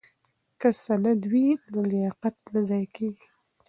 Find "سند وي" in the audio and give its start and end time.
0.85-1.47